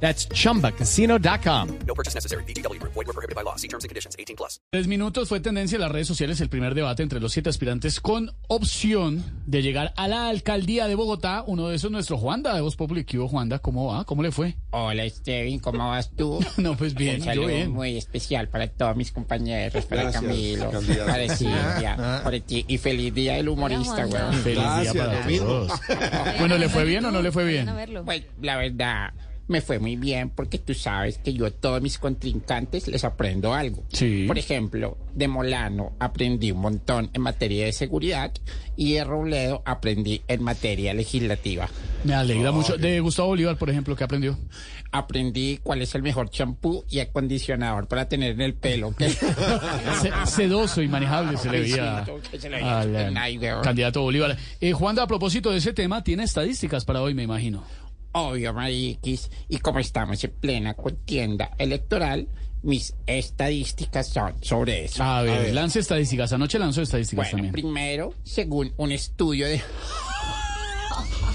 That's 0.00 0.28
chumbacasino.com. 0.28 1.68
No 1.86 1.94
purchase 1.94 2.14
necessary. 2.14 2.44
BGW. 2.44 2.78
Void 2.82 2.94
were 3.06 3.12
prohibited 3.12 3.34
by 3.34 3.42
law. 3.42 3.56
See 3.56 3.68
terms 3.68 3.84
and 3.84 3.88
conditions. 3.90 4.14
18 4.18 4.36
plus. 4.36 4.60
Tres 4.70 4.86
minutos 4.86 5.28
fue 5.28 5.40
tendencia 5.40 5.76
en 5.76 5.82
las 5.82 5.90
redes 5.90 6.06
sociales 6.06 6.40
el 6.40 6.48
primer 6.48 6.74
debate 6.74 7.02
entre 7.02 7.18
los 7.20 7.32
siete 7.32 7.48
aspirantes 7.50 8.00
con 8.00 8.32
opción 8.48 9.24
de 9.46 9.62
llegar 9.62 9.92
a 9.96 10.08
la 10.08 10.28
alcaldía 10.28 10.86
de 10.86 10.94
Bogotá. 10.94 11.44
Uno 11.46 11.68
de 11.68 11.76
esos 11.76 11.90
nuestro 11.90 12.18
Juanda 12.18 12.54
de 12.54 12.60
Voz 12.60 12.76
Populi. 12.76 13.04
¿Qué 13.04 13.16
Juanda? 13.18 13.58
¿Cómo 13.58 13.86
va? 13.92 14.04
¿Cómo 14.04 14.22
le 14.22 14.30
fue? 14.30 14.56
Hola, 14.70 15.08
Steven, 15.08 15.58
¿cómo 15.58 15.88
vas 15.88 16.10
tú? 16.14 16.38
No, 16.58 16.76
pues 16.76 16.94
bien, 16.94 17.16
Un 17.16 17.20
yo 17.20 17.24
saludo 17.26 17.46
bien. 17.48 17.70
muy 17.72 17.96
especial 17.96 18.48
para 18.48 18.68
todos 18.68 18.96
mis 18.96 19.10
compañeros, 19.12 19.84
para 19.86 20.02
Gracias, 20.02 20.22
Camilo, 20.22 20.70
candidato. 20.70 21.06
para 21.06 21.36
Silvia, 21.36 22.20
para 22.22 22.40
ti. 22.40 22.64
Y 22.68 22.78
feliz 22.78 23.14
día 23.14 23.34
del 23.34 23.48
humorista, 23.48 24.04
güey. 24.04 24.22
Feliz 24.42 24.44
día 24.44 24.62
Gracias, 24.92 24.96
para 24.96 25.20
lo 25.20 25.26
mismo. 25.26 25.46
todos. 25.46 25.72
Bueno, 26.38 26.58
¿le 26.58 26.68
fue 26.68 26.84
bien 26.84 27.04
o 27.04 27.10
no 27.10 27.22
le 27.22 27.32
fue 27.32 27.44
bien? 27.44 27.68
Pues 28.04 28.24
la 28.40 28.56
verdad, 28.56 29.12
me 29.48 29.60
fue 29.60 29.78
muy 29.78 29.96
bien 29.96 30.30
porque 30.30 30.58
tú 30.58 30.74
sabes 30.74 31.18
que 31.18 31.32
yo 31.32 31.46
a 31.46 31.50
todos 31.50 31.80
mis 31.80 31.98
contrincantes 31.98 32.88
les 32.88 33.04
aprendo 33.04 33.54
algo. 33.54 33.84
Sí. 33.92 34.24
Por 34.26 34.38
ejemplo, 34.38 34.98
de 35.14 35.28
Molano 35.28 35.92
aprendí 35.98 36.50
un 36.50 36.60
montón 36.60 37.10
en 37.12 37.22
materia 37.22 37.64
de 37.64 37.72
seguridad 37.72 38.32
y 38.76 38.94
de 38.94 39.04
Robledo 39.04 39.62
aprendí 39.64 40.22
en 40.28 40.42
materia 40.42 40.92
legislativa. 40.94 41.68
Me 42.04 42.14
alegra 42.14 42.52
mucho. 42.52 42.76
De 42.76 43.00
Gustavo 43.00 43.28
Bolívar, 43.28 43.56
por 43.56 43.70
ejemplo, 43.70 43.96
¿qué 43.96 44.04
aprendió? 44.04 44.36
Aprendí 44.92 45.58
cuál 45.62 45.82
es 45.82 45.94
el 45.94 46.02
mejor 46.02 46.30
champú 46.30 46.84
y 46.88 47.00
acondicionador 47.00 47.88
para 47.88 48.08
tener 48.08 48.32
en 48.32 48.40
el 48.40 48.54
pelo. 48.54 48.94
sedoso 50.26 50.82
y 50.82 50.88
manejable 50.88 51.36
se 51.36 51.50
le 51.50 51.60
veía 51.60 52.04
al 52.04 53.62
candidato 53.62 54.02
Bolívar. 54.02 54.36
Eh, 54.60 54.72
Juanda, 54.72 55.02
a 55.02 55.06
propósito 55.06 55.50
de 55.50 55.58
ese 55.58 55.72
tema, 55.72 56.02
tiene 56.02 56.24
estadísticas 56.24 56.84
para 56.84 57.00
hoy, 57.00 57.14
me 57.14 57.22
imagino. 57.22 57.64
Obvio, 58.18 58.54
Mariquis. 58.54 59.30
Y 59.48 59.58
como 59.58 59.78
estamos 59.78 60.24
en 60.24 60.30
plena 60.30 60.72
contienda 60.72 61.50
electoral, 61.58 62.28
mis 62.62 62.94
estadísticas 63.06 64.08
son 64.08 64.34
sobre 64.42 64.86
eso. 64.86 65.02
A 65.02 65.20
ver, 65.20 65.52
lance 65.52 65.80
estadísticas. 65.80 66.32
Anoche 66.32 66.58
lanzó 66.58 66.80
estadísticas 66.80 67.30
bueno, 67.30 67.48
también. 67.48 67.52
primero, 67.52 68.14
según 68.24 68.72
un 68.78 68.90
estudio 68.90 69.46
de 69.46 69.60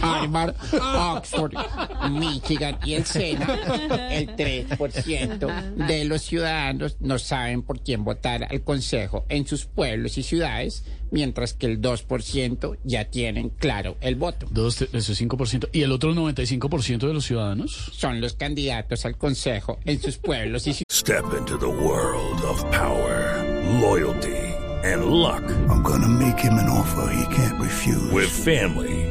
Harvard, 0.01 0.55
Oxford, 0.73 1.53
Michigan 2.11 2.77
y 2.83 2.93
el 2.95 3.05
SENA, 3.05 4.09
el 4.11 4.35
3% 4.35 5.75
de 5.87 6.05
los 6.05 6.21
ciudadanos 6.21 6.97
no 6.99 7.19
saben 7.19 7.61
por 7.61 7.81
quién 7.81 8.03
votar 8.03 8.47
al 8.49 8.61
Consejo 8.63 9.25
en 9.29 9.45
sus 9.47 9.65
pueblos 9.65 10.17
y 10.17 10.23
ciudades, 10.23 10.83
mientras 11.11 11.53
que 11.53 11.65
el 11.67 11.81
2% 11.81 12.77
ya 12.83 13.05
tienen 13.05 13.49
claro 13.49 13.97
el 14.01 14.15
voto. 14.15 14.47
Dos, 14.49 14.77
te- 14.77 14.89
eso 14.97 15.11
es 15.11 15.21
5%. 15.21 15.69
¿Y 15.71 15.81
el 15.81 15.91
otro 15.91 16.13
95% 16.13 17.07
de 17.07 17.13
los 17.13 17.25
ciudadanos? 17.25 17.91
Son 17.93 18.21
los 18.21 18.33
candidatos 18.33 19.05
al 19.05 19.17
Consejo 19.17 19.79
en 19.85 20.01
sus 20.01 20.17
pueblos 20.17 20.67
y 20.67 20.73
ciudades. 20.73 20.85
Step 20.91 21.25
into 21.37 21.57
the 21.57 21.65
world 21.67 22.41
of 22.45 22.61
power, 22.71 23.43
loyalty, 23.81 24.37
and 24.83 25.05
luck. 25.05 25.43
I'm 25.69 25.81
gonna 25.83 26.07
make 26.07 26.39
him 26.39 26.53
an 26.53 26.69
offer 26.69 27.11
he 27.13 27.35
can't 27.35 27.59
refuse. 27.59 28.11
With 28.11 28.29
family, 28.29 29.10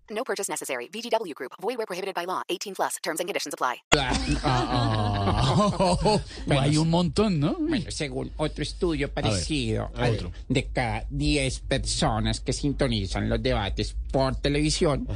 No 0.11 0.23
purchase 0.23 0.49
necessary. 0.49 0.87
VGW 0.87 1.33
Group. 1.33 1.53
Void 1.61 1.77
where 1.77 1.87
prohibited 1.87 2.13
by 2.13 2.25
law. 2.25 2.43
18 2.49 2.75
plus. 2.75 2.97
Terms 3.01 3.19
and 3.19 3.27
conditions 3.27 3.53
apply. 3.53 3.81
Ah, 4.43 6.19
hay 6.61 6.77
un 6.77 6.89
montón, 6.89 7.39
¿no? 7.39 7.55
Bueno, 7.59 7.91
según 7.91 8.31
otro 8.37 8.63
estudio 8.63 9.11
parecido 9.13 9.91
otro. 9.93 10.31
de 10.47 10.67
cada 10.67 11.05
10 11.09 11.59
personas 11.61 12.39
que 12.39 12.53
sintonizan 12.53 13.29
los 13.29 13.41
debates 13.41 13.95
por 14.11 14.35
televisión, 14.35 15.07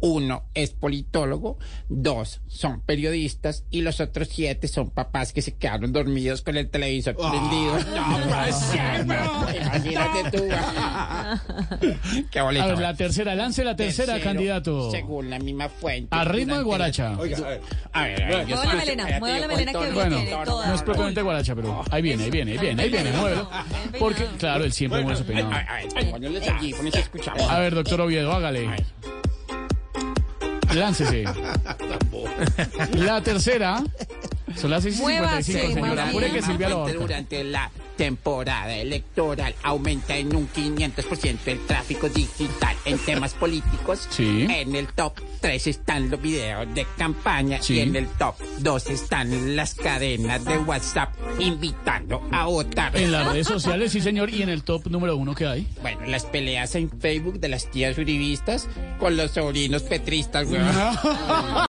uno 0.00 0.44
es 0.54 0.70
politólogo, 0.70 1.58
dos 1.88 2.40
son 2.46 2.80
periodistas 2.80 3.64
y 3.70 3.80
los 3.82 4.00
otros 4.00 4.28
siete 4.28 4.68
son 4.68 4.90
papás 4.90 5.32
que 5.32 5.42
se 5.42 5.56
quedaron 5.56 5.92
dormidos 5.92 6.42
con 6.42 6.56
el 6.56 6.70
televisor 6.70 7.16
prendido. 7.16 7.78
No, 7.94 8.20
pues 8.28 8.56
siempre. 8.56 9.18
Imagínate 9.60 10.36
tú. 10.36 10.44
Qué 12.30 12.40
bonito. 12.40 12.64
A 12.64 12.68
ver, 12.68 12.78
la 12.78 12.94
tercera, 12.94 13.34
lance 13.34 13.64
la 13.64 13.76
tercera, 13.76 14.14
Tercero, 14.14 14.30
candidato. 14.38 14.90
Según 14.90 15.30
la 15.30 15.38
misma 15.38 15.68
fuente. 15.68 16.08
A 16.16 16.24
ritmo 16.24 16.56
de 16.56 16.62
guaracha. 16.64 17.10
la- 17.10 17.18
Oiga, 17.18 17.36
a 17.38 17.40
ver. 17.42 17.60
A 17.92 18.02
ver, 18.04 18.22
a 18.22 18.26
ver, 18.28 18.46
Mueva 18.46 18.64
la 18.64 18.74
melena, 18.74 19.06
mueva 19.18 19.38
la 19.38 19.48
melena 19.48 19.72
que 19.72 19.78
hoy 19.78 19.90
Bueno, 19.92 20.16
toda. 20.44 20.66
no 20.68 20.74
es 20.74 20.82
propiamente 20.82 21.22
guaracha, 21.22 21.54
pero 21.54 21.84
ahí 21.90 22.02
viene, 22.02 22.24
ahí 22.24 22.30
viene, 22.30 22.52
ahí 22.52 22.58
viene, 22.58 22.82
ahí 22.82 22.90
viene, 22.90 23.12
muévelo. 23.12 23.50
Porque, 23.98 24.26
claro, 24.38 24.64
él 24.64 24.72
siempre 24.72 25.02
mueve 25.02 25.18
su 25.18 25.24
peinado. 25.24 25.50
A 27.48 27.58
ver, 27.58 27.74
doctor 27.74 28.00
Oviedo, 28.00 28.32
hágale. 28.32 28.68
Láncese. 30.74 31.24
La 32.94 33.22
tercera. 33.22 33.82
Son 34.56 34.70
las 34.70 34.82
6 34.82 34.98
y 34.98 35.02
Muévase, 35.02 35.42
55, 35.52 35.74
señora. 35.86 36.08
Apure 36.08 36.30
que 36.32 36.42
Silvia 36.42 36.68
lo. 36.68 36.88
Durante 36.88 37.44
la 37.44 37.70
temporada 37.98 38.74
electoral 38.76 39.54
aumenta 39.62 40.16
en 40.16 40.34
un 40.34 40.48
500% 40.48 41.38
el 41.46 41.66
tráfico 41.66 42.08
digital 42.08 42.74
en 42.86 42.96
temas 42.98 43.34
políticos. 43.34 44.06
Sí. 44.08 44.46
En 44.48 44.74
el 44.74 44.86
top 44.86 45.20
3 45.40 45.66
están 45.66 46.08
los 46.08 46.22
videos 46.22 46.72
de 46.74 46.86
campaña 46.96 47.60
Sí. 47.60 47.74
y 47.74 47.80
en 47.80 47.96
el 47.96 48.06
top 48.06 48.36
2 48.60 48.86
están 48.90 49.56
las 49.56 49.74
cadenas 49.74 50.44
de 50.44 50.58
WhatsApp 50.58 51.12
invitando 51.40 52.22
a 52.32 52.46
votar. 52.46 52.96
En 52.96 53.12
las 53.12 53.26
redes 53.32 53.48
sociales, 53.48 53.92
sí, 53.92 54.00
señor. 54.00 54.30
Y 54.30 54.42
en 54.42 54.48
el 54.48 54.62
top 54.62 54.86
número 54.86 55.16
uno 55.16 55.34
que 55.34 55.46
hay. 55.46 55.66
Bueno, 55.82 56.06
las 56.06 56.24
peleas 56.24 56.74
en 56.76 56.88
Facebook 56.90 57.40
de 57.40 57.48
las 57.48 57.68
tías 57.70 57.98
uribistas 57.98 58.68
con 59.00 59.16
los 59.16 59.32
sobrinos 59.32 59.82
petristas, 59.82 60.48
güey. 60.48 60.60